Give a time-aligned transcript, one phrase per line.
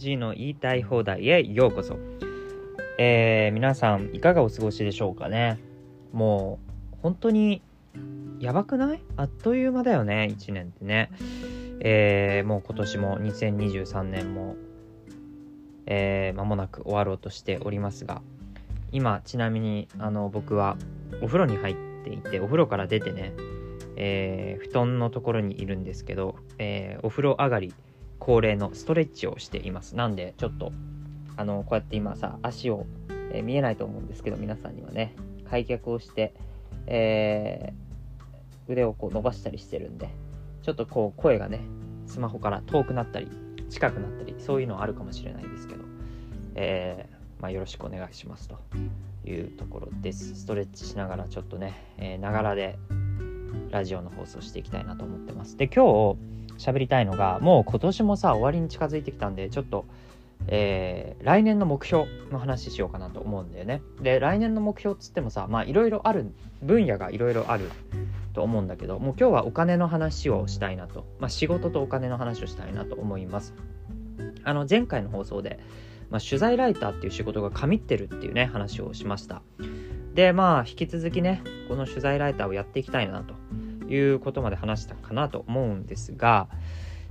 [0.00, 1.98] ジの言いたい放題へようこそ。
[2.98, 5.58] えー、皆さんいかがお過ごしでしょうかね。
[6.12, 6.58] も
[6.94, 7.60] う本当に
[8.40, 9.02] やばくない？
[9.18, 11.10] あっという間だよね、1年ってね。
[11.80, 14.56] えー、もう今年も2023年も、
[15.84, 18.22] えー、間もなく終わろうとしておりますが、
[18.92, 20.78] 今ちなみにあの僕は
[21.20, 23.34] お風呂に入っていて、お風呂から出てね、
[23.96, 27.74] えー、布団のところにいるんですけど、えー、お風呂上がり
[28.20, 30.72] 恒例のストレッチをしていますなんでちょっと
[31.36, 32.86] あのこうやって今さ足を、
[33.32, 35.16] えー、見えないと思うんですけど皆さんにはね
[35.48, 36.34] 開脚をして、
[36.86, 37.90] えー
[38.70, 40.08] 腕をこう伸ばしたりしてるんで
[40.62, 41.60] ちょっとこう声がね
[42.06, 43.28] スマホから遠くなったり
[43.68, 45.84] 近くなったりそういうのはあるかもしれないですけど、
[46.54, 47.08] え
[47.40, 48.58] まあ、よろしくお願いしますと
[49.24, 52.78] いうところですストレッチしながらちょっとねながらで
[53.70, 55.56] ラジオの放送していきたいなと思ってます。
[55.56, 56.16] で、今日
[56.60, 59.86] 喋りたいのが、もう今年もさ、終わりに近づいてきたんで、ちょっと、
[60.46, 63.82] えー、来年の目標の話しようかなと思うんだよね。
[64.00, 67.70] で、来年の目標っつってもさ、まあいろいろある、分野がいろいろある
[68.34, 73.54] と思うんだけど、もう今日はお金の話をしたいなと、まあ仕事とお金の話をしたいなと思います。
[74.44, 75.58] あの、前回の放送で、
[76.10, 79.42] まあ、取材ライターっていう仕事が神ってるっていうね、話をしました。
[80.14, 83.34] で、まあ、引き続きね、この取材ライターをやっていきたいなと
[83.90, 86.48] いうことまで話したかなと思うんですが、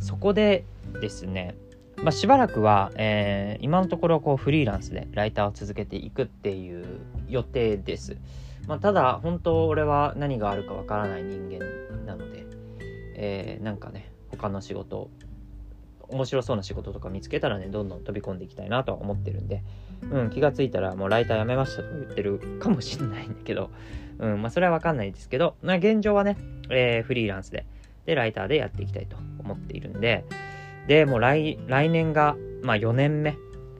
[0.00, 0.64] そこで
[1.00, 1.54] ですね、
[1.98, 6.84] まあ、しばらくは、えー、今のところこうフリーランスでライターを続けていくっていう
[7.28, 8.16] 予定です。
[8.66, 11.64] まあ、ただ、本当俺は何があるかわからない人間
[12.06, 12.46] なので、
[13.14, 15.10] えー、なんかね、他の仕事
[16.12, 19.62] 面白そうな仕事とか見つけたらね、どんどん飛び込んでいきたいなとは思ってるんで、
[20.10, 23.70] うん、気がついたらもうライター辞めましたと言ってるかもしれないんだけど、
[24.22, 26.38] うん、まあそれはわかんないですけど、まあ現状はね、
[26.70, 27.66] えー、フリーランスで、
[28.06, 30.24] で、ライターでやっていきたいと思っているんで、
[30.86, 33.36] で、もう来、来年が、まあ4年目、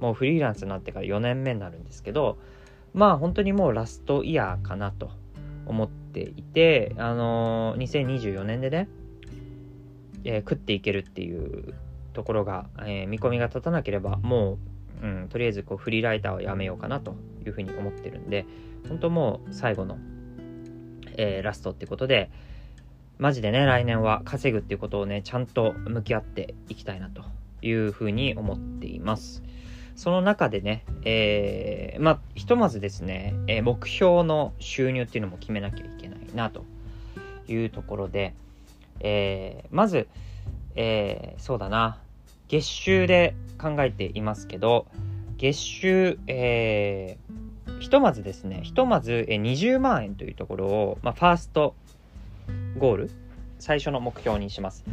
[0.00, 2.38] もうフリーランスになってから4年目になるんですけど、
[2.92, 5.10] まあ本当にもうラストイヤーかなと
[5.66, 8.88] 思っていて、あのー、2024年でね、
[10.24, 11.74] えー、食っていけるっていう
[12.12, 14.58] ところが、えー、見込みが立たなければも
[15.02, 18.46] う、うん、とりあえずこうフリーライターをやめようかなというふうに思ってるんで
[18.88, 19.98] 本当もう最後の、
[21.16, 22.30] えー、ラストってことで
[23.18, 27.22] マジでね来年は稼ぐっていうことをねちゃんと向き合っていきたいなと
[27.62, 29.42] いうふうに思っています。
[29.96, 36.64] その中でね、えー、まあひとまずですね、えー、目標の収入っていうのも決めなきゃいけないなと
[37.48, 38.34] いうところで、
[39.00, 40.06] えー、まず、
[40.74, 41.98] えー、そうだな。
[42.48, 44.86] 月収で考えていますけど、
[45.38, 47.45] 月収、えー、
[47.80, 51.74] ひとまずですね、ひとまず20万円というところを、まあ、ファースト
[52.78, 53.10] ゴール、
[53.58, 54.84] 最初の目標にします。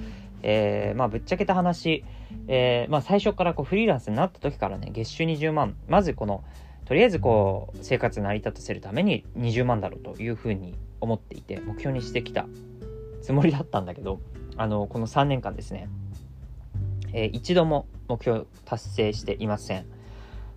[0.43, 2.03] えー、まあ、ぶっちゃけた話、
[2.47, 6.43] えー、まあ、最初からこうフリーランスになった時からね、月収20万、まずこの、
[6.85, 12.45] とりあえずこう、生活成り立たせるために20万だろうというふうに思っていて、目標にしてきた
[13.21, 14.19] つもりだったんだけど、
[14.57, 15.87] あの、この3年間ですね、
[17.13, 19.85] えー、一度も目標達成していません。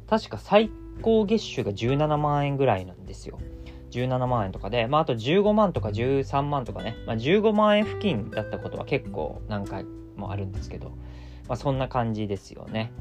[0.09, 0.71] 確か最
[1.03, 3.39] 高月収が17万円ぐらいなんですよ。
[3.91, 9.85] 17万円とかで、まあ、あと15万とか13万とかね、まあ、15万円付近だったことは結構何回
[10.17, 10.91] もあるんですけど、
[11.49, 12.93] まあ、そんな感じですよね。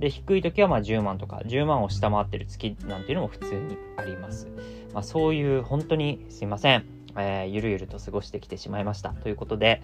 [0.00, 4.48] で、低い時はまあ10万とか、10万を下回ってる月なんていうのも普通にあります。
[4.94, 6.84] まあ、そういう本当にすいません、
[7.16, 9.10] えー、ゆるゆると過ごしてきてしまいました。
[9.10, 9.82] ということで、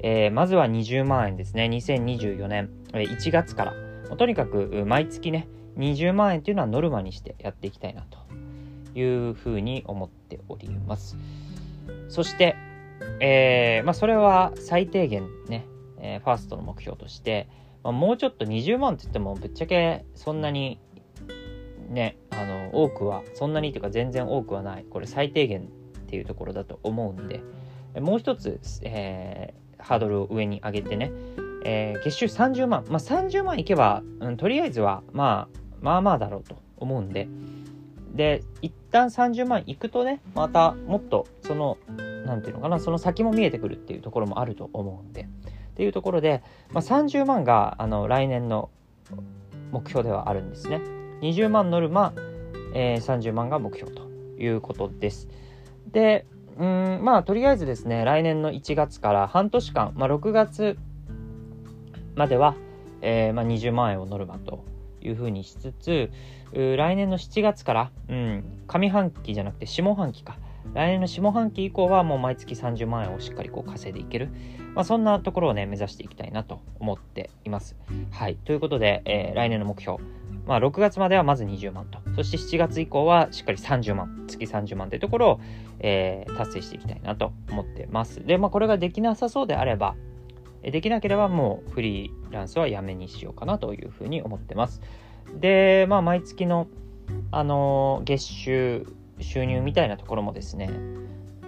[0.00, 1.64] えー、まずは20万円ですね。
[1.64, 8.18] 2024年1月から、とにかく毎月ね、20万円っていうのはノルマにしてやっていきたいなと
[8.98, 11.16] いうふうに思っております。
[12.08, 12.56] そして、
[13.20, 15.66] えー、まあ、それは最低限ね、
[15.98, 17.48] えー、ファーストの目標として、
[17.82, 20.80] まあ、もうちょっと20万って言ってもぶっちゃけそんなに
[21.88, 24.84] ね、あの、多くは、そんなにというか全然多くはない。
[24.90, 27.42] これ最低限っていうところだと思うんで、
[28.00, 31.12] もう一つ、えー、ハードルを上に上げてね、
[31.64, 37.28] えー、月収30万、まあ、30万いけば、うん、とりあえずは、まあ、まあまあだろうと思うんで、
[38.12, 41.78] で、一旦30万いくとね、またもっと、その、
[42.26, 45.26] なんていうのかな、その先も見えてくるっていうところもあると思うんで、っ
[45.76, 46.42] ていうところで、
[46.72, 48.68] まあ、30万が、あの、来年の
[49.70, 50.80] 目標ではあるんですね。
[51.20, 52.14] 20万ノルマ、
[52.74, 54.08] えー、30万が目標と
[54.40, 55.28] いうことです。
[55.92, 56.26] で、
[56.58, 60.78] うんまあとりあえずですね来年の1月から半年間、まあ、6月
[62.14, 62.54] までは、
[63.02, 64.64] えーまあ、20万円をノルマと
[65.06, 66.10] いうふうにしつつ
[66.52, 70.38] 来年の7月から、うん、上半期じゃなくて下半期か。
[70.74, 74.28] 来年の下半期以降はもう毎月30万円をしっかりこう稼いでいける、
[74.74, 77.76] まあ、そんなところをね目指していきたいなと思っています。
[78.10, 78.34] はい。
[78.34, 79.98] ということで、えー、来年の目標。
[80.46, 85.40] まあ、6月まではまず20万と、そして7月以降はしっかり30万、月30万というところを、
[85.80, 88.24] えー、達成していきたいなと思ってます。
[88.24, 89.96] で、まあ、これができなさそうであれば、
[90.70, 94.80] できなければもうフリーランスはやめにしようかなというふうに思ってます。
[95.40, 96.66] で、まあ、毎月の、
[97.30, 98.86] あの、月収、
[99.20, 100.70] 収入みたいなところもですね、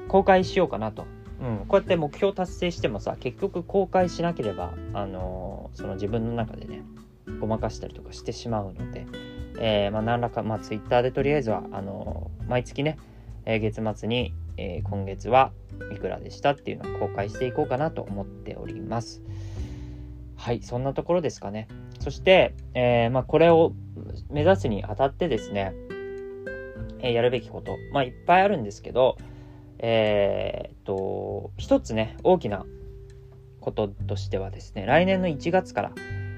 [0.08, 1.06] 公開しようかなと。
[1.40, 6.82] うん、こうやって目標達成してもさ、結局公開しなければ、あの、その自分の中でね、
[7.40, 9.06] ごまかしたりとかしてしまうので、
[9.60, 12.98] えー、まあ、何らか、まあ、Twitter でとりあえずは、あの毎月ね、
[13.44, 15.52] えー、月末に、えー、今月は
[15.92, 19.22] いくらでしたっていうのを公開していこうかなと思っております。
[20.36, 21.68] はい、そんなところですかね。
[22.00, 23.72] そして、えまあ、これを
[24.30, 25.74] 目指すにあたってですね、
[27.00, 29.16] えやるべきこと、まあ、いっぱいあるんですけど、
[29.78, 32.66] えー、っと、一つね、大きな
[33.60, 35.92] こととしてはですね、来年の1月から、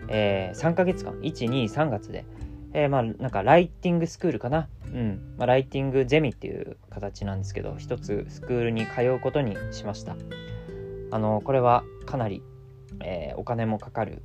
[0.08, 2.24] えー、3ヶ月間、1、2、3月で、
[2.72, 4.68] えー、まあ、なんかライティングスクールかな。
[4.86, 5.34] うん。
[5.38, 10.16] まあ、ライティングゼミっていう形なんですけど、一つスクールに通うことにしました。
[11.10, 12.42] あの、これはかなり、
[13.02, 14.22] えー、お金もかかる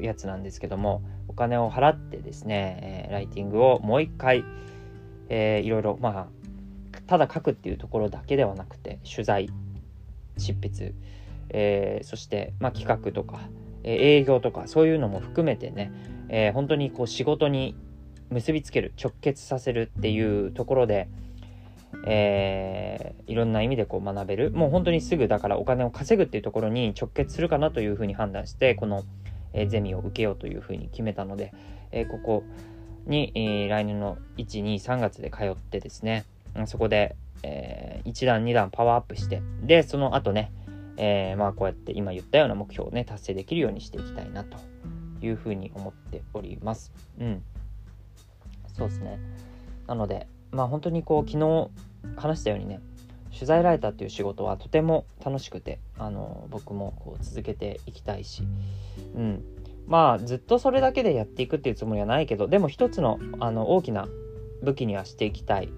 [0.00, 4.44] やつなんですけども、お金を払ってですね、えー、ライティングをもう一回、
[5.28, 9.48] えー、いろいろ、まあ、ただ書くっていうところだけではなくて、取材、
[10.36, 10.94] 執筆、
[11.50, 13.40] えー、そして、まあ、企画とか、
[13.84, 15.92] 営業とかそういうのも含めてね、
[16.28, 17.74] えー、本当にこう仕事に
[18.30, 21.08] 結びつける直結させるっていうところで、
[22.06, 24.50] えー、いろんな意味でこう学べる。
[24.50, 29.04] もう本当にすぐだからお金を稼ぐっていうところに直結するかなというふうに判断してこの、
[29.52, 31.52] えー、ゼミを受けようというふうに決めたので、
[31.92, 32.44] えー、ここ
[33.06, 36.24] に、えー、来年の123月で通ってですね
[36.66, 40.52] そこで、えー、1段2段パワーアップしてでその後ね
[40.98, 44.56] えー、まあこうやって今言ったような目標をね達成できるようにしていきたいなと。
[45.20, 46.92] いうふうに思っております。
[47.18, 47.42] うん。
[48.76, 49.18] そうですね。
[49.86, 51.70] なので、まあ本当にこう昨日
[52.16, 52.80] 話したようにね、
[53.32, 58.42] 取材ライターっていう仕事はとても楽しくて、あの僕もこう続けていきたいし、
[59.14, 59.44] うん。
[59.86, 64.06] まあずっとそれだけでやっていくっていうつもりはないけど、でも一つのあの大きな
[64.62, 65.72] 武器にはしていきたい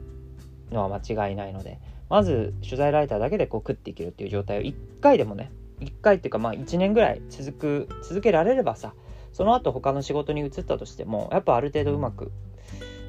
[0.70, 5.50] のは間違いないので、まず取材ライターだけでこう食っていけるっていう状態を1回でもね
[5.80, 8.94] 1回っていうかまあ1年ぐらい続く続けられればさ
[9.32, 12.32] その後他の仕事に移ったとしてもやっぱある程度うまく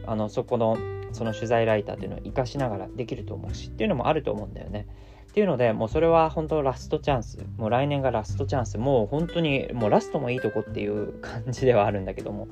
[0.05, 0.77] あのそこの
[1.11, 4.87] その取材ライターっていうのを活かしながらできると思うしっていうのもあると思うんだよね。
[5.29, 12.47] っていうのでもうそれは本当ラストチャンスもう来年がラストチャンスもう本当にもうラストもいいとこっていう感じではあるんだけども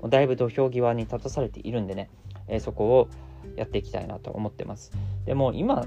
[0.00, 2.08] もうだいぶ土俵際に立たされているんでね、
[2.48, 3.08] えー、そこを
[3.56, 4.92] やっていきたいなと思ってます。
[5.26, 5.84] でも今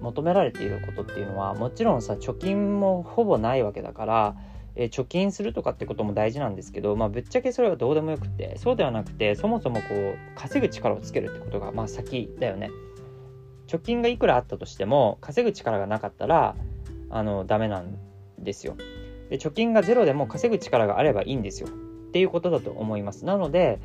[0.00, 4.36] 求められていることっていうのはもちろんさ貯金もほぼないわけだから、
[4.76, 12.70] えー、貯金するとかってことも大事なんですけど、まあ、ぶっちゃけそれはどうでもよくてそうではなくてそもそもこう稼ぐ力をつけるってことがまあ先だよね。
[13.66, 16.54] 貯金がいくらあったとしても稼ぐ力がなかったら
[17.10, 17.98] あのダメなん
[18.38, 18.76] ですよ。
[19.30, 21.70] で貯金がゼロでも稼ぐ力があればいいんですよっ
[22.12, 23.24] ていうことだと思います。
[23.24, 23.80] なので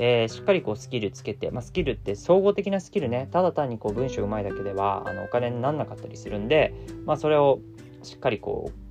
[0.00, 6.72] えー、しっかりこうスキルつけて、まあ、スキルって総合的なスキルねただ単にこう文章うまいだけではあのお金になんなかったりするんで、
[7.04, 7.58] まあ、それを
[8.04, 8.87] しっかりこう、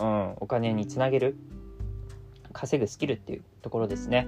[0.00, 1.36] うん、お金につなげる
[2.52, 4.26] 稼ぐスキルっていうところですね、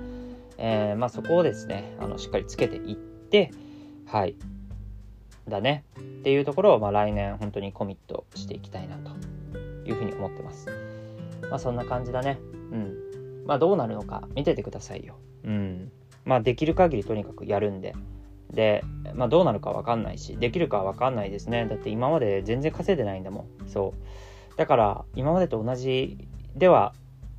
[0.59, 3.51] えー、まあ、そこをですねあのしっかりつけていって
[4.07, 4.37] はい
[5.49, 9.11] だねっていうところを、まあ、来年本当にコミットしていきたいなと
[9.85, 10.69] いうふうに思ってます。
[11.51, 12.39] まあそんな感じだね。
[12.71, 13.45] うん。
[13.47, 15.17] まあどうなるのか見ててくださいよ。
[15.45, 15.91] うん。
[16.25, 17.95] まあできる限りとにかくやるんで。
[18.51, 21.67] で、まあどうなるかわかんないし、できるかわかんないですね。
[21.67, 23.69] だって今まで全然稼いでないんだもん。
[23.69, 24.03] そう。
[24.57, 26.95] だから今までと同じでは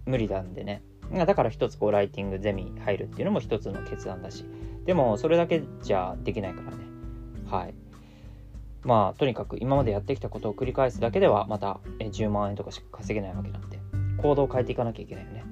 [0.05, 0.81] 無理なんでね。
[1.13, 4.45] だから一つこうライティングゼミ入るっていうのも一つの決断だし。
[4.85, 6.83] でもそれだけじゃできないからね。
[7.49, 7.73] はい。
[8.83, 13.79] まあとにかく今までやってきたことを繰り返すだけではまた10万円とかしか稼げないわけなんで
[14.17, 15.43] 行動を変えていかなきゃいけないよね。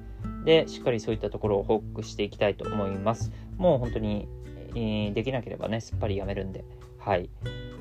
[0.44, 4.28] でしっかりそういったところを報告していきたいと思いますもう本当に、
[4.70, 6.64] えー、できなければねすっぱりやめるんで
[6.98, 7.30] はい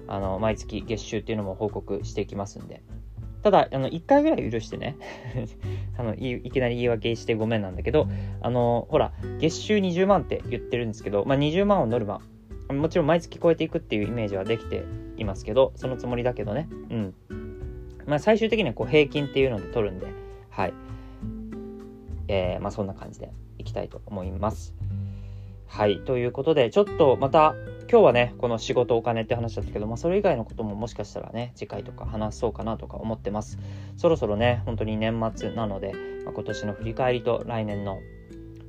[0.07, 2.83] あの毎月月収っていうのも報告していきますんで
[3.43, 4.97] ただあの1回ぐらい許してね。
[5.97, 8.07] あのいきなり言い訳してごめんなんだけど
[8.41, 12.21] あのほら月収20万って言ってるんですけど、まあ、20万をノルマ
[12.69, 14.83] もちろん毎月超えていくっていうイメージはできて
[15.17, 16.69] いますけどそのつもりだけどね。
[16.89, 17.13] うん。
[18.05, 20.07] まあ最終的にはこう平均っていうので取るんで。
[20.49, 20.73] はい。
[22.27, 24.73] えー、まあ、そんな感じでいきたいと思います。
[25.67, 25.99] はい。
[25.99, 27.55] ということで、ちょっとまた
[27.91, 33.59] 今日はねこの仕事お金って話だったけど、まあ、それ以外のことももしかしたらね次回とか話そうかなとか思ってます。
[33.97, 35.93] そろそろね本当に年末なので、
[36.23, 37.99] まあ、今年の振り返りと来年の、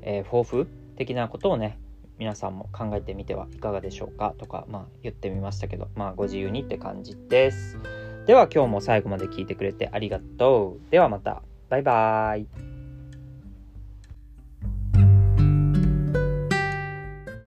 [0.01, 1.79] えー、抱負的なことをね
[2.19, 7.79] 皆さんも考えてみてはいかがでしょうかとか、まあ、言ってみましたけど、まあ、ご自由にって感じです。
[8.27, 10.91] では今日も最後まで聞いてくれてありがとう。
[10.91, 11.43] ではまた。
[11.69, 12.72] バイバーイ。